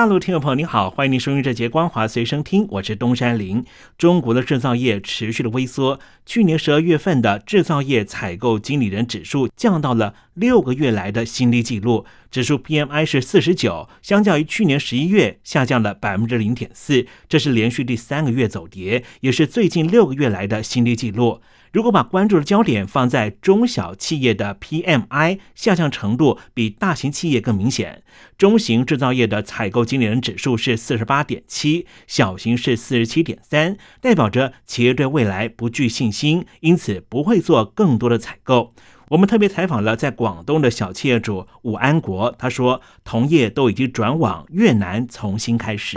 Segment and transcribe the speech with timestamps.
[0.00, 3.62] 大陆听众朋友您好，欢迎您收听这节《光华随身听》，我是东山林。
[3.98, 21.42] 中国的制造业持续的萎缩，去年十二月份的制造业采购经理人指数降到了六个月来的新低纪录，指数 PMI 是四十九，相较于去年十一月下降了百分之零点四，这是连续第三个月走跌，也是最近六个月来的新低纪录。
[21.72, 28.02] 如果把关注的焦点放在中小企业的 PMI 下降程度，比大型企业更明显。
[28.36, 38.74] 中型制造业的采购经理人指数是四十八点七，小型是四十七点三，代表着企业对未来不具信心，因此不会做更多的采购。
[39.10, 45.96] 我们特别采访了在广东的小企业主武安国，他说，同业都已经转往越南重新开始。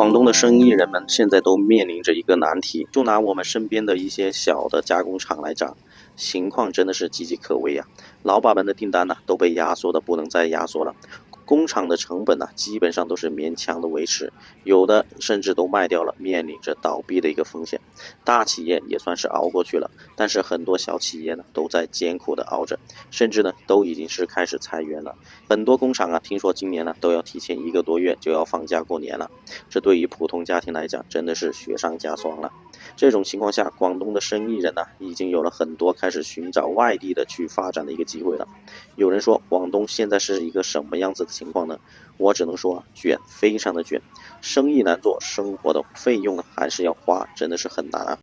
[0.00, 5.76] 广东的生意人们现在都面临着一个难题，就拿我们身边的一些小的加工厂来讲，
[6.16, 7.84] 情况真的是岌岌可危呀！
[8.22, 10.94] 老板们的订单呢都被压缩的不能再压缩了。
[11.50, 17.80] 工厂的成本呢，基本上都是勉强的维持，有的甚至都卖掉了，面临着倒闭的一个风险。
[18.22, 22.78] 大企业也算是熬过去了，但是很多小企业呢，都在艰苦的熬着，
[23.10, 25.16] 甚至呢，都已经是开始裁员了。
[25.48, 29.28] 很多工厂啊，听说今年呢，都要提前一个多月就要放假过年了。
[29.68, 32.52] 这对于普通家庭来讲，真的是雪上加霜了。
[32.96, 38.46] 这种情况下，广东的生意人呢，已经有了很多开始寻找外地的去发展的一个机会了。
[38.94, 41.78] 有人说，广东现在是一个什么样子的情况呢？
[42.18, 43.98] 我只能说卷，非常的卷，
[44.42, 48.18] 生意难做，生活的费用呢还是要花，真的是很难啊。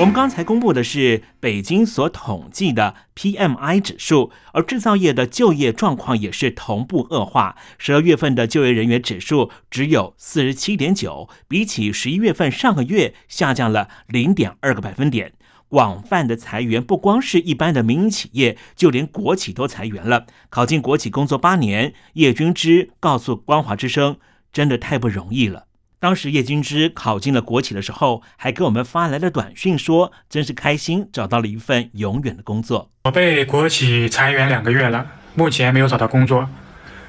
[0.00, 7.56] 我们刚才公布的是北京所统计的 PMI 指数，而制造业的就业状况也是同步恶化。
[7.78, 15.32] 十二月份的就业人员指数只有四十七点九，比起十一月份上个月下降了零点二个百分点。
[15.68, 20.26] 广泛的裁员不光是一般的民营企业，就连国企都裁员了。
[20.48, 24.16] 考进国企工作八年，叶君之告诉光华之声，
[24.52, 25.64] 真的太不容易了。
[26.00, 32.90] 当时叶君之考进了国企的时候，还给我们发来了短讯，说真是开心，找到了一份永远的工作。
[33.04, 36.48] 我被国企裁员两个月了，目前没有找到工作。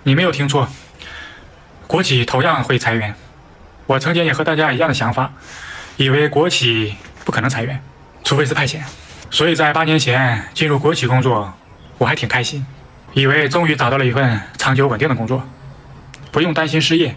[0.04, 0.68] 你没有听错，
[1.86, 3.14] 国企同样会裁员。
[3.86, 5.34] 我曾经也和大家一样的想法，
[5.98, 6.96] 以为国企
[7.26, 7.80] 不可能裁员，
[8.24, 8.80] 除非是派遣。
[9.32, 11.54] 所以在八年前进入国企工作，
[11.98, 12.66] 我还挺开心，
[13.14, 15.44] 以为终于找到了一份长久稳定的工作，
[16.32, 17.16] 不用担心失业。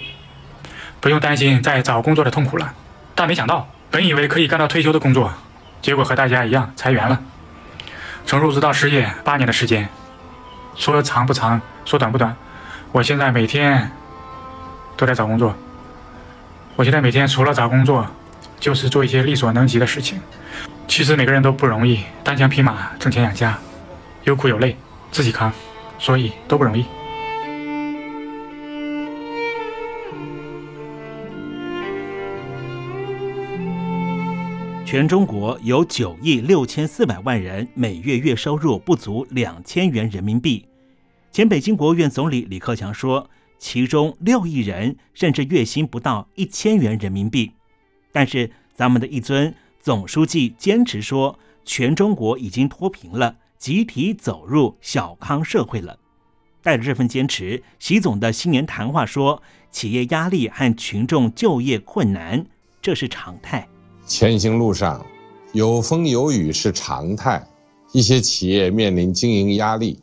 [1.01, 2.75] 不用担心再找工作的痛苦了，
[3.17, 5.33] 但没想到，本以为可以干到退休的工作，
[5.81, 7.19] 结果和大家一样裁员了。
[8.25, 9.89] 从入职到失业八年的时间，
[10.77, 12.37] 说长不长，说短不短，
[12.93, 13.91] 我现在每天
[14.97, 15.57] 都在找工作。
[16.77, 18.07] 我现在每天除了找工作，
[18.63, 20.21] 就是做一些力所能及的事情。
[20.87, 23.59] 其实每个人都不容易，单枪匹马挣钱养家，
[24.23, 24.77] 有苦有累，
[25.11, 25.53] 自己扛，
[25.99, 26.85] 所以都不容易。
[34.87, 40.65] 全中国有九亿六千四百万人，每月月收入不足两千元人民币。
[41.33, 43.29] 前北京国务院总理李克强说，
[43.59, 47.51] 其中六亿人甚至月薪不到一千元人民币。
[48.13, 55.99] 但是，咱们的一尊总书记坚持说，全中国已经脱贫了，集体走入小康社会了。
[56.63, 62.47] 带着这份坚持，习总的新年谈话说，企业压力和群众就业困难，
[62.81, 63.67] 这是常态。
[64.07, 65.05] 前行路上，
[65.53, 67.45] 有风有雨是常态。
[67.93, 70.03] 一些企业面临经营压力，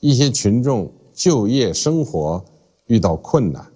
[0.00, 2.44] 一些群众就业生活
[2.86, 3.66] 遇到困难，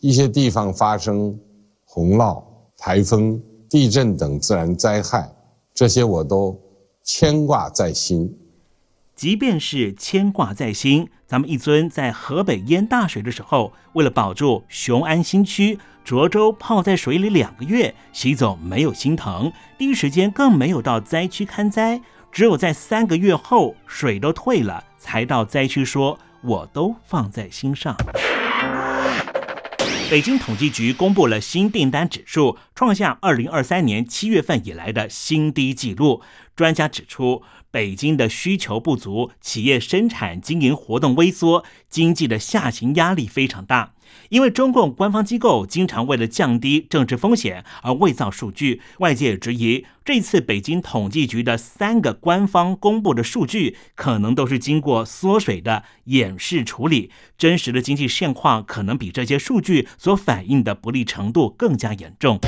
[0.00, 1.38] 一些地方发生
[1.84, 2.42] 洪涝、
[2.78, 5.28] 台风、地震等自然灾害，
[5.74, 6.58] 这些我都
[7.02, 8.32] 牵挂在心。
[9.16, 15.78] 即便是牵挂在心，咱们一尊在河北淹大水的时候，为了保住雄安新区。
[16.04, 22.00] 涿州泡在水里两个月，习总没有心疼，第一时间更没有到灾区看灾，
[22.32, 27.94] 只有在三个月后水都退了，才到灾区说：“我都放在心上。”
[30.10, 36.22] 北京统计局公布了新订单指数，创下二零二三年七月份以来的新低纪录。
[36.58, 43.92] 专家指出，北京的需求不足，企业生产经营活动微缩，经济的下行压力非常大。
[44.30, 62.40] 因为中共官方机构经常为了降低政治风险而伪造数据，外界质疑这次北京统计局的三个官方公布的数据，可能都是经过缩水的掩饰处理，真实的经济现况可能比这些数据所反映的不利程度更加严重。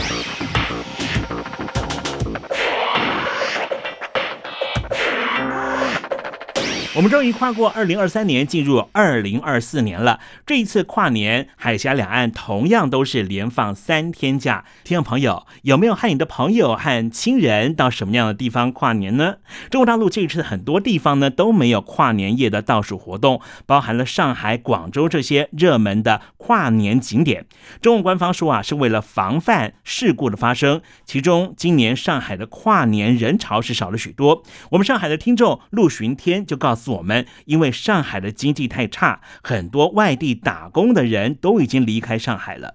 [7.01, 10.21] 我们终于跨过二零二三年，进入二零二四年了。
[10.45, 14.67] 这一次跨年，海峡两岸同样都是连放三天假。
[14.85, 19.37] 听众朋友，有没有和你的朋友和亲人到什么样的地方跨年呢？
[19.71, 27.47] 中国大陆这一次很多地方呢都没有跨年夜的倒数活动，包含了上海、广州这些热门的跨年景点。
[27.81, 30.83] 中国官方说啊，是为了防范事故的发生。
[31.07, 34.43] 其中，今年上海的跨年人潮是少了许多。
[34.73, 36.90] 我们上海的听众陆巡天就告诉。
[36.91, 42.75] 我们因为上海的经济太差，很多外地打工的人都已经离开上海了。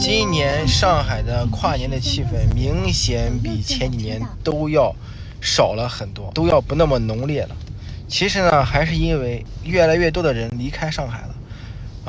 [0.00, 4.94] 今年上海的跨年的气氛明显比前几年都要
[5.40, 7.50] 少了很多，都要不那么浓烈了。
[8.08, 11.34] 其实呢，还是因为越来越多的人离开上海了。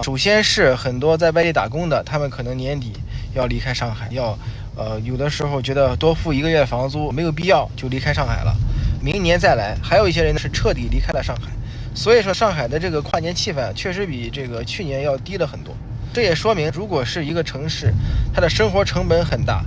[0.04, 2.94] 首先是很多在外地打工的，他们可能年底
[3.36, 4.40] 要离开上海，要
[4.76, 8.56] 呃有的时候觉得多付一个月房租没有必要，就离开上海了。
[9.04, 11.50] 明年再来，还有一些人呢是彻底离开了上海，
[11.96, 15.76] 所以说上海的这个跨年气氛确实比这个去年要低了很多。
[16.14, 17.92] 这也说明，如果是一个城市，
[18.32, 19.64] 它的生活成本很大，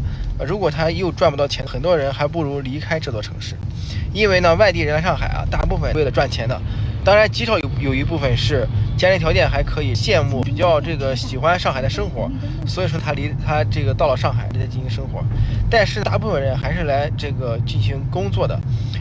[0.47, 3.57] 如果他又赚不到钱，很多人还不如离开这座城市。
[4.13, 6.61] 因为呢，外地人来上海啊，大部分为了赚钱的，
[7.05, 8.69] 当然极少有有一部分是。
[8.97, 12.31] 家庭条件还可以，羡慕比较这个喜欢上海的生活，
[12.67, 15.23] 所以说他离他这个到了上海来进行生活，
[15.71, 18.59] 但是大部分人还是来这个进行工作的，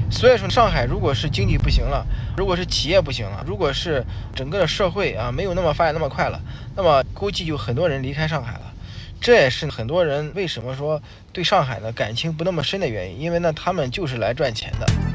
[0.10, 2.06] 所以说上海如果是经济不行了，
[2.36, 4.04] 如果是企业不行了，如果是
[4.36, 6.42] 整个的社会啊没有那么发展那么快了，
[6.76, 8.74] 那么估计就很多人离开上海了，
[9.22, 11.02] 这也是很多人为什么说
[11.32, 15.13] 对上海的感情不那么深的原因，因为呢他们就是来赚钱的。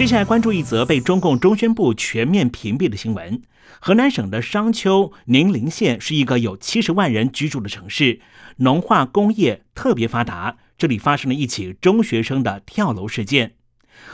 [0.00, 3.42] 接下来关注一则被中共中宣部全面屏蔽的新闻：
[3.80, 8.18] 河南省的商丘宁陵县是一个有七十万人居住的城市，
[8.56, 10.56] 农化工业特别发达。
[10.78, 13.56] 这里发生了一起中学生的跳楼事件。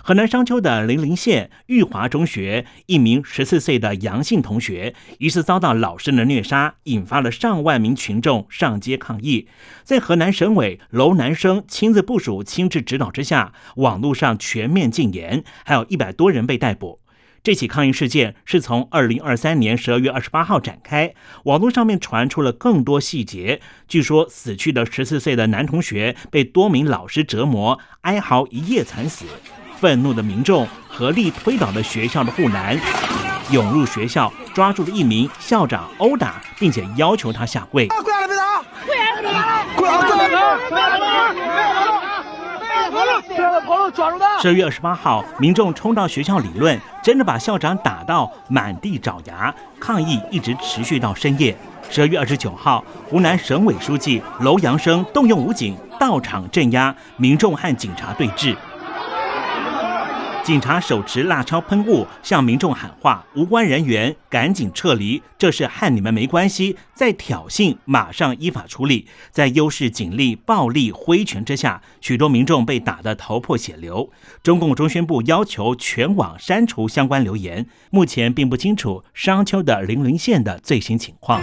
[0.03, 9.49] 河南商丘的零陵县玉华中学一名十四岁的杨姓同学疑似遭到老师的虐杀，引发了上万名群众上街抗议。
[9.83, 17.01] 在河南省委楼南生亲自部署、亲自指导之下，网络上全面禁言，还有一百多人被逮捕。
[17.43, 23.61] 这起抗议事件是从二零二三年十二月二十八号展开，网络上面传出了更多细节。
[23.87, 29.27] 据说死去的十四岁的男同学被多名老师折磨，哀嚎一夜惨死。
[29.79, 32.79] 愤怒的民众合力推倒了学校的护栏，
[33.51, 37.87] 涌入学校，抓住了一名校长，殴打，并且要求他下跪。
[37.89, 38.63] 跪了别打！
[38.87, 39.67] 跪了别打！
[39.77, 40.57] 跪了别打！
[40.69, 41.27] 跪了别打！
[44.41, 51.57] 十二月二十八号，民众冲到学校理论，真的把校长打到满地找牙，抗议一直持续到深夜。
[51.91, 58.57] 十二月二十九号，湖南省委书记楼阳生动用武警到场镇压民众和警察对峙。
[60.47, 69.09] 警察手持辣椒喷雾向民众喊话：“无关人员赶紧撤离，这是和你们没关系。”在挑衅，马上依法处理。
[69.33, 74.13] 在优势警力暴力挥拳之下，许多民众被打得头破血流。
[74.41, 77.67] 中共中宣部要求全网删除相关留言。
[77.91, 81.43] 目前并不清楚商丘的零陵县的最新情况。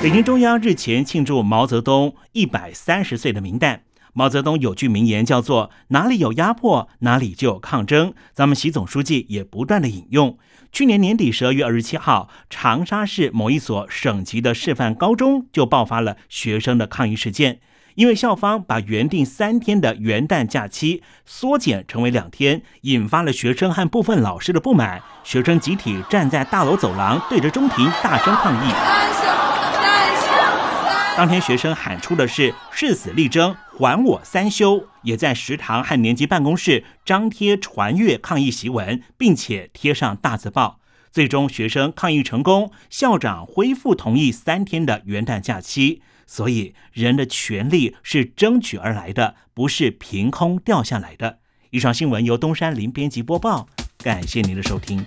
[0.00, 3.82] 北京中央日前庆祝毛泽东一百三十岁的名诞。
[4.14, 8.12] 毛泽东有句名言叫做“哪里有压迫，哪里就有抗争”。
[8.34, 10.38] 咱们习总书记也不断的引用。
[10.70, 17.60] 去年年底十二月二十七号，长沙市某一所省级的示范高中就爆发了学生的抗议事件，
[17.94, 25.02] 因为校方把原定三天的元旦假期缩减成为两天，引发了学生和部分老师的不满。
[25.24, 29.11] 学生集体站在大楼走廊，对着中庭大声抗议。
[31.14, 40.80] 当天，学生喊出的是“誓死力争，还我三休”，也在食堂和年级办公室张贴传阅抗议檄文，并且贴上大字报。
[41.12, 46.00] 最终，学生抗议成功，校长恢复同意三天的元旦假期。
[46.26, 51.40] 所以，人的权利是争取而来的，不是凭空掉下来的。
[51.70, 55.04] 以上新闻由东山林编辑播报，感谢您的收听。